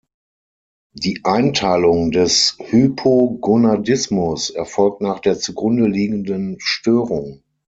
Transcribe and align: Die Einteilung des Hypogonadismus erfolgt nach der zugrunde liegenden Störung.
Die 0.93 1.19
Einteilung 1.25 2.09
des 2.09 2.57
Hypogonadismus 2.59 4.49
erfolgt 4.49 5.01
nach 5.03 5.19
der 5.19 5.37
zugrunde 5.37 5.85
liegenden 5.85 6.59
Störung. 6.59 7.43